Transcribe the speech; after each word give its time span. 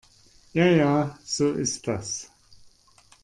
Ja 0.53 0.65
ja, 0.65 1.19
so 1.23 1.51
ist 1.51 1.85
das. 1.87 2.31